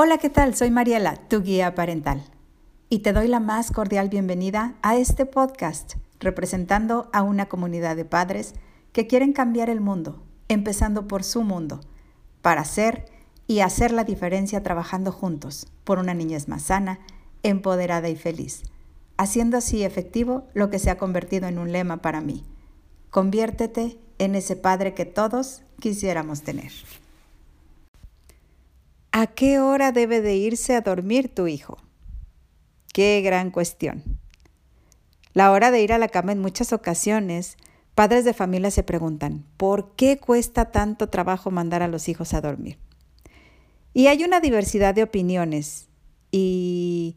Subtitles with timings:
[0.00, 0.54] Hola, ¿qué tal?
[0.54, 2.22] Soy Mariela, tu guía parental,
[2.88, 8.04] y te doy la más cordial bienvenida a este podcast, representando a una comunidad de
[8.04, 8.54] padres
[8.92, 11.80] que quieren cambiar el mundo, empezando por su mundo,
[12.42, 13.06] para hacer
[13.48, 17.00] y hacer la diferencia trabajando juntos por una niñez más sana,
[17.42, 18.62] empoderada y feliz,
[19.16, 22.44] haciendo así efectivo lo que se ha convertido en un lema para mí.
[23.10, 26.70] Conviértete en ese padre que todos quisiéramos tener.
[29.12, 31.78] ¿A qué hora debe de irse a dormir tu hijo?
[32.92, 34.02] Qué gran cuestión.
[35.32, 37.56] La hora de ir a la cama en muchas ocasiones,
[37.94, 42.40] padres de familia se preguntan, ¿por qué cuesta tanto trabajo mandar a los hijos a
[42.40, 42.78] dormir?
[43.94, 45.88] Y hay una diversidad de opiniones
[46.30, 47.16] y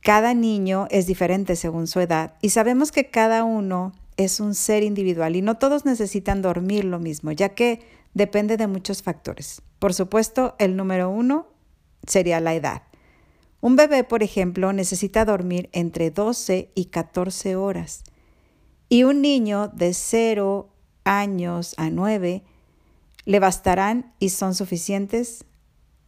[0.00, 4.82] cada niño es diferente según su edad y sabemos que cada uno es un ser
[4.82, 7.80] individual y no todos necesitan dormir lo mismo, ya que
[8.14, 9.62] depende de muchos factores.
[9.78, 11.48] Por supuesto, el número uno
[12.06, 12.82] sería la edad.
[13.60, 18.04] Un bebé, por ejemplo, necesita dormir entre 12 y 14 horas.
[18.88, 20.68] Y un niño de 0
[21.04, 22.42] años a 9
[23.24, 25.44] le bastarán y son suficientes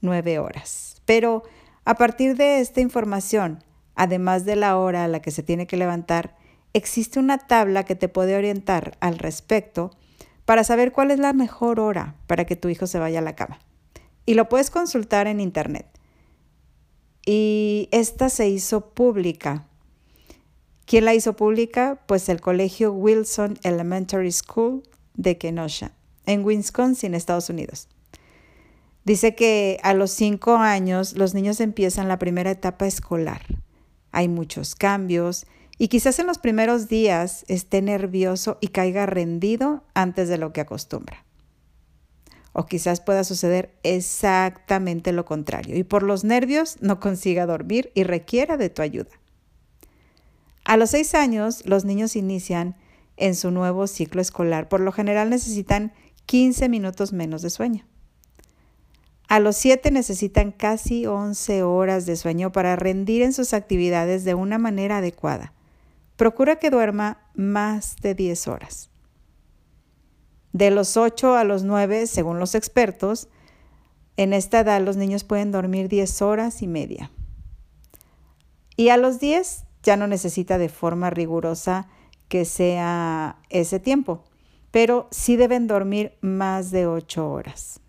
[0.01, 1.01] 9 horas.
[1.05, 1.45] Pero
[1.85, 3.63] a partir de esta información,
[3.95, 6.37] además de la hora a la que se tiene que levantar,
[6.73, 9.93] existe una tabla que te puede orientar al respecto
[10.45, 13.37] para saber cuál es la mejor hora para que tu hijo se vaya a la
[13.37, 13.59] cama.
[14.27, 15.87] Y lo puedes consultar en internet.
[17.27, 19.67] Y esta se hizo pública.
[20.87, 22.01] ¿Quién la hizo pública?
[22.07, 24.83] Pues el colegio Wilson Elementary School
[25.15, 25.93] de Kenosha,
[26.27, 27.89] en Wisconsin, Estados Unidos.
[29.05, 33.43] Dice que a los cinco años los niños empiezan la primera etapa escolar.
[34.13, 35.47] Hay muchos cambios
[35.79, 40.61] y quizás en los primeros días esté nervioso y caiga rendido antes de lo que
[40.61, 41.25] acostumbra.
[42.53, 48.05] O quizás pueda suceder exactamente lo contrario y por los nervios no consiga dormir y
[48.05, 49.11] requiera de tu ayuda.
[50.65, 52.77] A los seis años, los niños inician
[53.17, 54.69] en su nuevo ciclo escolar.
[54.69, 55.93] Por lo general necesitan
[56.27, 57.85] 15 minutos menos de sueño.
[59.29, 64.35] A los siete necesitan casi 11 horas de sueño para rendir en sus actividades de
[64.35, 65.53] una manera adecuada.
[66.17, 68.91] Procura que duerma más de 10 horas.
[70.53, 73.29] De los 8 a los 9, según los expertos,
[74.17, 77.11] en esta edad los niños pueden dormir 10 horas y media.
[78.77, 81.89] Y a los 10 ya no necesita de forma rigurosa
[82.29, 84.25] que sea ese tiempo,
[84.71, 87.81] pero sí deben dormir más de 8 horas.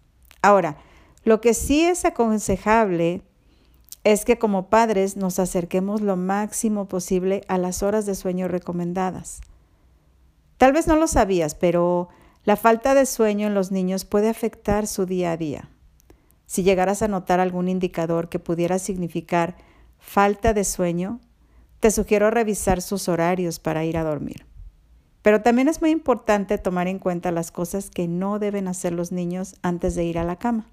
[0.41, 0.77] Ahora,
[1.23, 3.21] lo que sí es aconsejable
[4.05, 9.41] es que como padres nos acerquemos lo máximo posible a las horas de sueño recomendadas.
[10.57, 12.09] Tal vez no lo sabías, pero
[12.43, 15.71] la falta de sueño en los niños puede afectar su día a día.
[16.45, 19.55] Si llegaras a notar algún indicador que pudiera significar
[19.97, 21.19] falta de sueño,
[21.79, 24.45] te sugiero revisar sus horarios para ir a dormir.
[25.23, 29.11] Pero también es muy importante tomar en cuenta las cosas que no deben hacer los
[29.11, 30.69] niños antes de ir a la cama,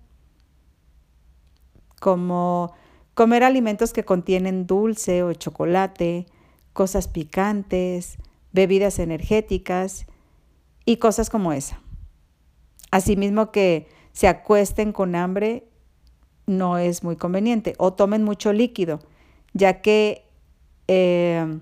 [1.99, 2.75] como
[3.15, 6.27] Comer alimentos que contienen dulce o chocolate,
[6.73, 8.17] cosas picantes,
[8.53, 10.07] bebidas energéticas
[10.85, 11.81] y cosas como esa.
[12.91, 15.69] Asimismo que se acuesten con hambre
[16.47, 19.01] no es muy conveniente o tomen mucho líquido,
[19.53, 20.25] ya que
[20.89, 21.59] eh,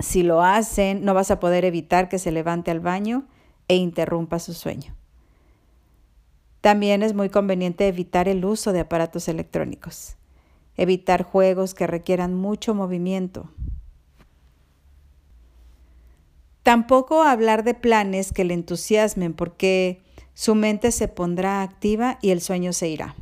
[0.00, 3.26] si lo hacen no vas a poder evitar que se levante al baño
[3.68, 4.95] e interrumpa su sueño.
[6.60, 10.16] También es muy conveniente evitar el uso de aparatos electrónicos,
[10.76, 13.50] evitar juegos que requieran mucho movimiento.
[16.62, 20.02] Tampoco hablar de planes que le entusiasmen porque
[20.34, 23.14] su mente se pondrá activa y el sueño se irá.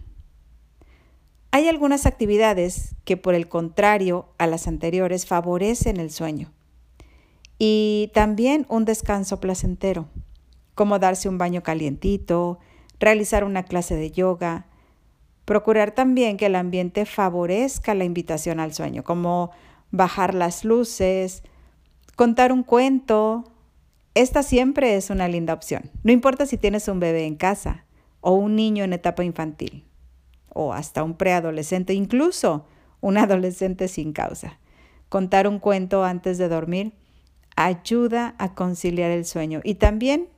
[1.50, 6.50] Hay algunas actividades que por el contrario a las anteriores favorecen el sueño
[7.58, 10.08] y también un descanso placentero,
[10.75, 12.58] como darse un baño calientito,
[13.04, 14.66] realizar una clase de yoga,
[15.44, 19.50] procurar también que el ambiente favorezca la invitación al sueño, como
[19.90, 21.42] bajar las luces,
[22.16, 23.44] contar un cuento.
[24.14, 25.90] Esta siempre es una linda opción.
[26.02, 27.84] No importa si tienes un bebé en casa
[28.22, 29.84] o un niño en etapa infantil
[30.48, 32.64] o hasta un preadolescente, incluso
[33.02, 34.58] un adolescente sin causa.
[35.10, 36.94] Contar un cuento antes de dormir
[37.54, 40.28] ayuda a conciliar el sueño y también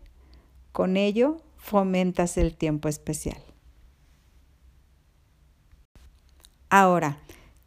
[0.72, 3.42] con ello fomentas el tiempo especial.
[6.70, 7.18] Ahora,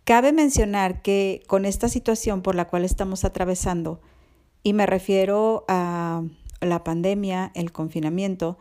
[0.06, 4.00] cabe mencionar que con esta situación por la cual estamos atravesando,
[4.64, 6.24] y me refiero a
[6.62, 8.58] la pandemia, el confinamiento,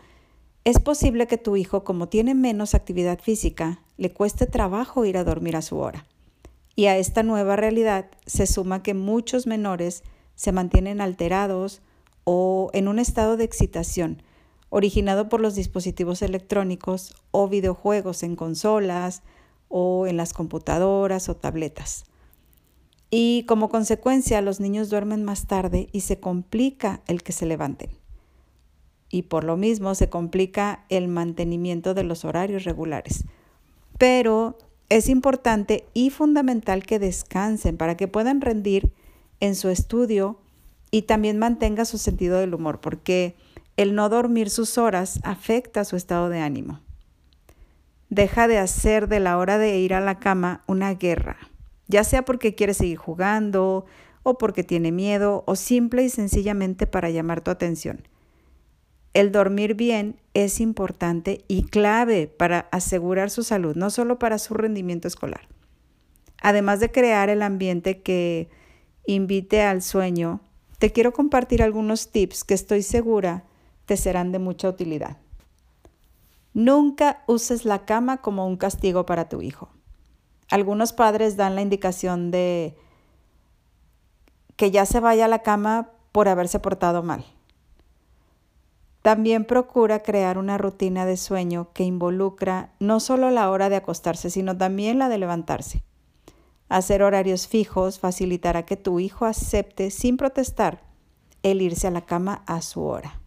[0.64, 5.24] es posible que tu hijo, como tiene menos actividad física, le cueste trabajo ir a
[5.24, 6.04] dormir a su hora.
[6.74, 10.02] Y a esta nueva realidad se suma que muchos menores
[10.34, 11.80] se mantienen alterados
[12.24, 14.22] o en un estado de excitación,
[14.70, 19.22] originado por los dispositivos electrónicos o videojuegos en consolas
[19.68, 22.04] o en las computadoras o tabletas.
[23.10, 27.90] Y como consecuencia los niños duermen más tarde y se complica el que se levanten.
[29.10, 33.24] Y por lo mismo se complica el mantenimiento de los horarios regulares.
[33.96, 34.58] Pero
[34.90, 38.92] es importante y fundamental que descansen para que puedan rendir
[39.40, 40.38] en su estudio
[40.90, 43.34] y también mantenga su sentido del humor, porque
[43.78, 46.80] el no dormir sus horas afecta su estado de ánimo.
[48.10, 51.38] Deja de hacer de la hora de ir a la cama una guerra
[51.88, 53.86] ya sea porque quiere seguir jugando
[54.22, 58.06] o porque tiene miedo o simple y sencillamente para llamar tu atención.
[59.14, 64.54] El dormir bien es importante y clave para asegurar su salud, no solo para su
[64.54, 65.48] rendimiento escolar.
[66.40, 68.48] Además de crear el ambiente que
[69.06, 70.40] invite al sueño,
[70.78, 73.44] te quiero compartir algunos tips que estoy segura
[73.88, 75.16] te serán de mucha utilidad.
[76.52, 79.70] Nunca uses la cama como un castigo para tu hijo.
[80.50, 82.76] Algunos padres dan la indicación de
[84.56, 87.24] que ya se vaya a la cama por haberse portado mal.
[89.00, 94.28] También procura crear una rutina de sueño que involucra no solo la hora de acostarse,
[94.28, 95.82] sino también la de levantarse.
[96.68, 100.82] Hacer horarios fijos facilitará que tu hijo acepte sin protestar
[101.42, 103.22] el irse a la cama a su hora.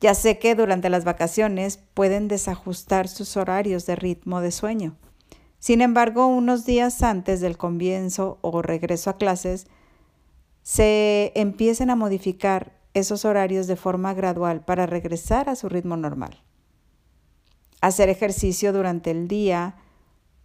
[0.00, 4.96] Ya sé que durante las vacaciones pueden desajustar sus horarios de ritmo de sueño.
[5.58, 9.66] Sin embargo, unos días antes del comienzo o regreso a clases,
[10.62, 16.42] se empiecen a modificar esos horarios de forma gradual para regresar a su ritmo normal.
[17.80, 19.76] Hacer ejercicio durante el día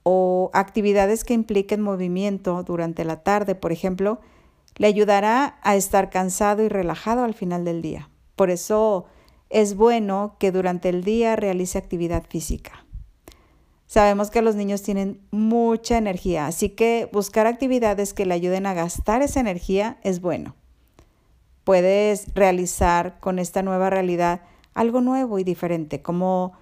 [0.03, 4.19] o actividades que impliquen movimiento durante la tarde, por ejemplo,
[4.77, 8.09] le ayudará a estar cansado y relajado al final del día.
[8.36, 9.06] Por eso
[9.51, 12.86] es bueno que durante el día realice actividad física.
[13.88, 18.74] Sabemos que los niños tienen mucha energía, así que buscar actividades que le ayuden a
[18.74, 20.56] gastar esa energía es bueno.
[21.65, 24.42] Puedes realizar con esta nueva realidad
[24.74, 26.53] algo nuevo y diferente, como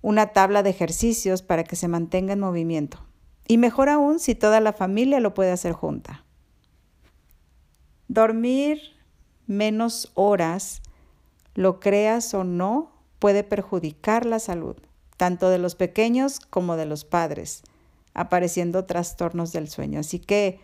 [0.00, 3.04] una tabla de ejercicios para que se mantenga en movimiento.
[3.46, 6.24] Y mejor aún si toda la familia lo puede hacer junta.
[8.08, 8.80] Dormir
[9.46, 10.82] menos horas,
[11.58, 14.76] lo creas o no, puede perjudicar la salud
[15.16, 17.64] tanto de los pequeños como de los padres,
[18.14, 19.98] apareciendo trastornos del sueño.
[19.98, 20.60] Así que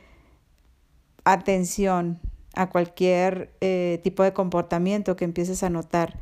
[1.25, 2.20] atención
[2.55, 6.20] a cualquier eh, tipo de comportamiento que empieces a notar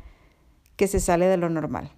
[0.75, 1.91] que se sale de lo normal.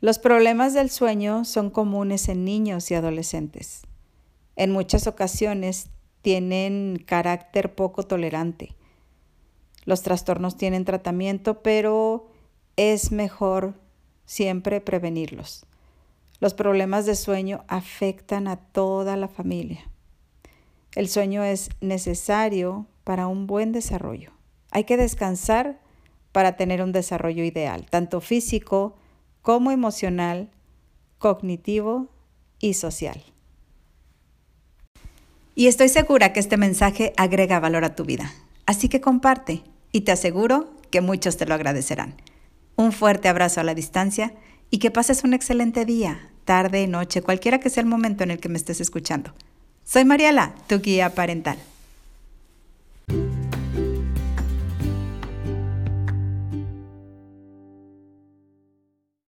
[0.00, 3.82] Los problemas del sueño son comunes en niños y adolescentes.
[4.54, 5.88] En muchas ocasiones
[6.22, 8.76] tienen carácter poco tolerante.
[9.88, 12.28] Los trastornos tienen tratamiento, pero
[12.76, 13.72] es mejor
[14.26, 15.64] siempre prevenirlos.
[16.40, 19.88] Los problemas de sueño afectan a toda la familia.
[20.94, 24.32] El sueño es necesario para un buen desarrollo.
[24.72, 25.80] Hay que descansar
[26.32, 28.98] para tener un desarrollo ideal, tanto físico
[29.40, 30.50] como emocional,
[31.16, 32.10] cognitivo
[32.60, 33.22] y social.
[35.54, 38.30] Y estoy segura que este mensaje agrega valor a tu vida.
[38.66, 42.14] Así que comparte y te aseguro que muchos te lo agradecerán.
[42.76, 44.34] Un fuerte abrazo a la distancia
[44.70, 48.40] y que pases un excelente día, tarde, noche, cualquiera que sea el momento en el
[48.40, 49.34] que me estés escuchando.
[49.84, 51.58] Soy Mariela, tu guía parental.